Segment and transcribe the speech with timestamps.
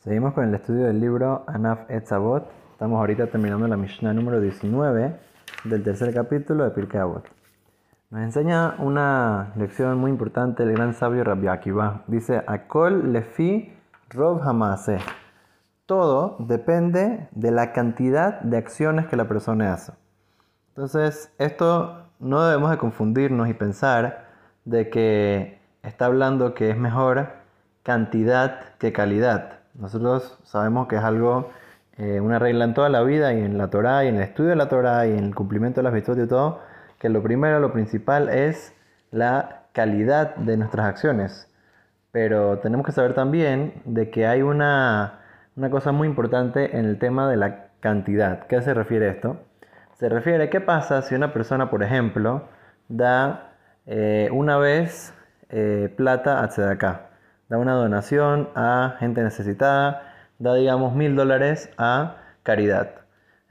[0.00, 2.50] Seguimos con el estudio del libro Anaf Etzavot.
[2.72, 5.14] Estamos ahorita terminando la Mishnah número 19
[5.64, 7.28] del tercer capítulo de Pirkei Avot.
[8.08, 12.02] Nos enseña una lección muy importante el gran sabio Rabbi Akiva.
[12.06, 13.74] Dice, Akol lefi
[14.08, 15.00] rob hamase.
[15.84, 19.92] Todo depende de la cantidad de acciones que la persona hace.
[20.68, 24.30] Entonces, esto no debemos de confundirnos y pensar
[24.64, 27.28] de que está hablando que es mejor
[27.82, 29.59] cantidad que calidad.
[29.74, 31.50] Nosotros sabemos que es algo,
[31.96, 34.50] eh, una regla en toda la vida y en la Torah y en el estudio
[34.50, 36.60] de la Torah y en el cumplimiento de las virtudes y todo,
[36.98, 38.74] que lo primero, lo principal es
[39.10, 41.48] la calidad de nuestras acciones.
[42.12, 45.20] Pero tenemos que saber también de que hay una,
[45.56, 48.46] una cosa muy importante en el tema de la cantidad.
[48.46, 49.36] ¿Qué se refiere esto?
[49.94, 52.48] Se refiere a qué pasa si una persona, por ejemplo,
[52.88, 53.52] da
[53.86, 55.14] eh, una vez
[55.50, 57.09] eh, plata a Tzedakah
[57.50, 62.92] da una donación a gente necesitada, da digamos mil dólares a caridad.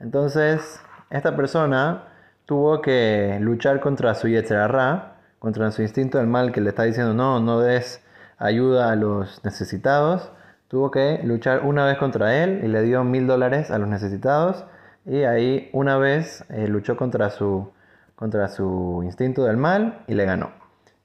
[0.00, 0.80] Entonces,
[1.10, 2.04] esta persona
[2.46, 7.12] tuvo que luchar contra su yetzerarra, contra su instinto del mal que le está diciendo
[7.12, 8.02] no, no des
[8.38, 10.32] ayuda a los necesitados.
[10.68, 14.64] Tuvo que luchar una vez contra él y le dio mil dólares a los necesitados.
[15.04, 17.70] Y ahí una vez eh, luchó contra su,
[18.16, 20.52] contra su instinto del mal y le ganó.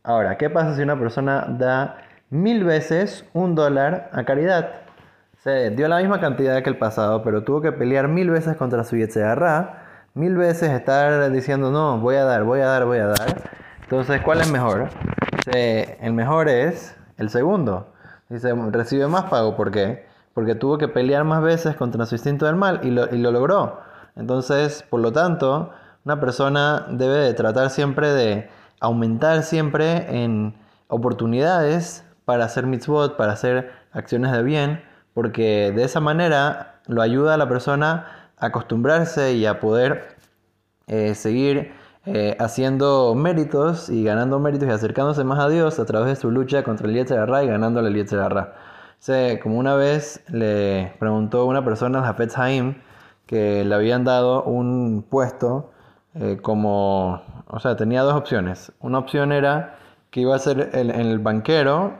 [0.03, 1.97] Ahora, ¿qué pasa si una persona da
[2.29, 4.81] mil veces un dólar a caridad.
[5.43, 8.83] Se dio la misma cantidad que el pasado, pero tuvo que pelear mil veces contra
[8.83, 9.83] su Yetzirah,
[10.15, 13.43] mil veces estar diciendo no, voy a dar, voy a dar, voy a dar.
[13.83, 14.89] Entonces, ¿cuál es mejor?
[15.47, 17.93] el mejor es el segundo.
[18.29, 20.07] Dice, recibe más pago, ¿por qué?
[20.33, 23.31] Porque tuvo que pelear más veces contra su instinto del mal y lo, y lo
[23.31, 23.79] logró.
[24.15, 25.71] Entonces, por lo tanto,
[26.03, 30.55] una persona debe de tratar siempre de aumentar siempre en
[30.87, 37.35] oportunidades para hacer mitzvot, para hacer acciones de bien, porque de esa manera lo ayuda
[37.35, 40.15] a la persona a acostumbrarse y a poder
[40.87, 41.71] eh, seguir
[42.05, 46.29] eh, haciendo méritos y ganando méritos y acercándose más a Dios a través de su
[46.29, 48.53] lucha contra el Yetzirah y ganándole el Yetzirah.
[49.07, 52.75] O como una vez le preguntó una persona al Hafetz Haim
[53.25, 55.71] que le habían dado un puesto
[56.15, 58.71] eh, como, o sea, tenía dos opciones.
[58.79, 59.75] Una opción era
[60.11, 61.93] que iba a ser el, el banquero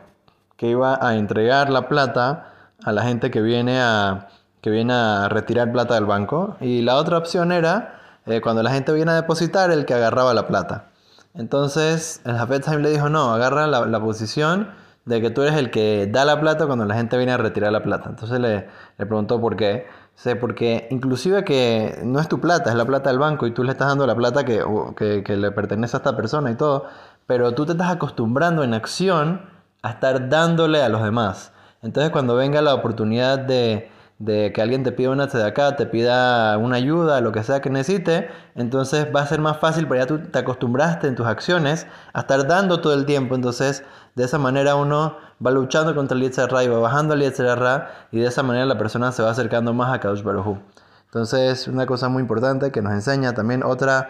[0.57, 4.27] que iba a entregar la plata a la gente que viene a,
[4.61, 6.57] que viene a retirar plata del banco.
[6.61, 10.33] Y la otra opción era eh, cuando la gente viene a depositar, el que agarraba
[10.33, 10.85] la plata.
[11.33, 14.69] Entonces el Hafez le dijo, no, agarra la, posición
[15.05, 17.71] de que tú eres el que da la plata cuando la gente viene a retirar
[17.71, 18.09] la plata.
[18.09, 18.67] Entonces le,
[18.97, 19.85] le preguntó por qué.
[20.15, 23.63] sé porque inclusive que no es tu plata, es la plata del banco y tú
[23.63, 24.63] le estás dando la plata que,
[24.97, 26.85] que, que le pertenece a esta persona y todo,
[27.27, 29.54] pero tú te estás acostumbrando en acción
[29.85, 31.51] a estar dándole a los demás.
[31.83, 33.91] Entonces cuando venga la oportunidad de,
[34.25, 38.29] que alguien te pida una acá, te pida una ayuda, lo que sea que necesite,
[38.55, 42.21] entonces va a ser más fácil, porque ya tú te acostumbraste en tus acciones a
[42.21, 43.83] estar dando todo el tiempo, entonces
[44.15, 48.21] de esa manera uno va luchando contra el Yetzirah y va bajando el Yetzirah y
[48.21, 50.57] de esa manera la persona se va acercando más a Kadosh Baruj
[51.05, 54.09] Entonces una cosa muy importante que nos enseña también otra,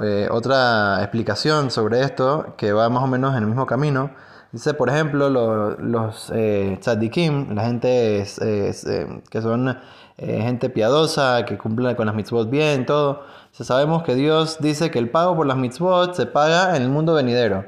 [0.00, 4.12] eh, otra explicación sobre esto que va más o menos en el mismo camino,
[4.52, 8.72] Dice, por ejemplo, los eh, tzadikim, la gente eh,
[9.30, 9.78] que son
[10.18, 13.22] eh, gente piadosa, que cumple con las mitzvot bien, todo.
[13.52, 17.14] sabemos que Dios dice que el pago por las mitzvot se paga en el mundo
[17.14, 17.64] venidero.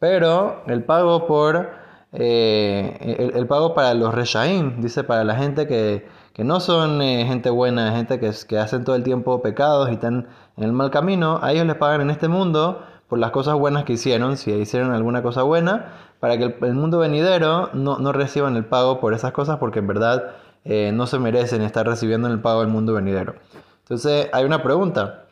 [0.00, 1.70] Pero el pago por
[2.12, 7.48] eh, el, pago para los reshaim, dice para la gente que, que no son gente
[7.50, 11.38] buena, gente que, que hacen todo el tiempo pecados y están en el mal camino,
[11.42, 14.92] a ellos les pagan en este mundo por las cosas buenas que hicieron, si hicieron
[14.92, 19.32] alguna cosa buena, para que el, mundo venidero no, no, reciban el pago por esas
[19.32, 20.32] cosas porque en verdad
[20.64, 23.34] eh, no se merecen estar recibiendo el pago del mundo venidero.
[23.80, 25.26] Entonces hay una pregunta,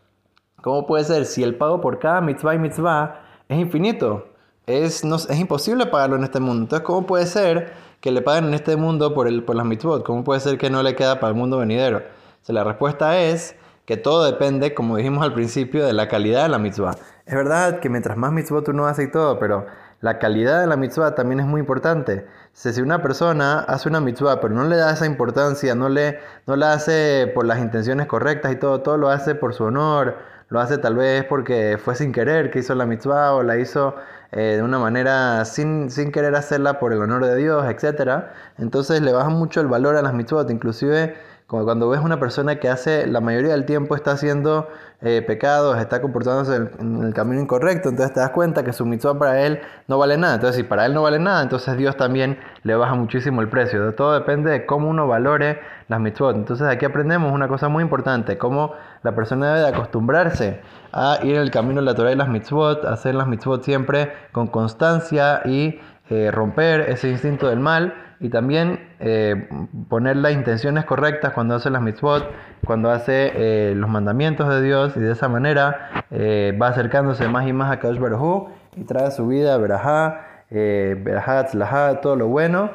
[0.60, 4.26] ¿cómo puede ser si el pago por cada mitzvah y mitzvah es infinito?
[4.66, 6.64] Es, no, es imposible pagarlo en este mundo.
[6.64, 10.04] Entonces, ¿cómo puede ser que le paguen en este mundo por, el, por las mitzvot?
[10.04, 12.02] ¿Cómo puede ser que no le queda para el mundo venidero?
[12.48, 13.56] la respuesta es
[13.86, 16.92] que todo depende, como dijimos al principio, de la calidad de la mitzvah.
[17.26, 19.66] Es verdad que mientras más mitzvot uno hace y todo, pero
[20.00, 22.26] la calidad de la mitzvah también es muy importante.
[22.52, 26.56] Si una persona hace una mitzvah pero no le da esa importancia, no, le, no
[26.56, 30.16] la hace por las intenciones correctas y todo, todo lo hace por su honor,
[30.48, 33.94] lo hace tal vez porque fue sin querer que hizo la mitzvah o la hizo
[34.32, 38.24] eh, de una manera sin, sin, querer hacerla por el honor de Dios, etc.
[38.58, 41.16] Entonces le baja mucho el valor a las mitzvot, inclusive
[41.52, 44.68] Como cuando ves una persona que hace, la mayoría del tiempo está haciendo
[45.02, 49.18] eh, pecados, está comportándose en el, camino incorrecto, entonces te das cuenta que su mitzvah
[49.18, 50.36] para él no vale nada.
[50.36, 53.94] Entonces, si para él no vale nada, entonces Dios también le baja muchísimo el precio.
[53.94, 56.36] Todo depende de cómo uno valore las mitzvot.
[56.36, 58.72] Entonces, aquí aprendemos una cosa muy importante, cómo
[59.02, 62.30] la persona debe de acostumbrarse a ir en el camino de la Torah y las
[62.30, 65.78] mitzvot, hacer las mitzvot siempre con constancia y
[66.08, 69.48] eh, romper ese instinto del mal y también eh,
[69.88, 72.30] poner las intenciones correctas cuando hace las mitzvot,
[72.64, 77.48] cuando hace eh, los mandamientos de Dios y de esa manera eh, va acercándose más
[77.48, 82.70] y más a Kadosh Baruj y trae su vida verajá, verajá, tzlajá, todo lo bueno,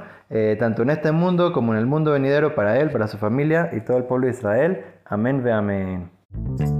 [0.59, 3.81] tanto en este mundo como en el mundo venidero para él, para su familia y
[3.81, 4.83] todo el pueblo de Israel.
[5.05, 6.76] Amén ve amén.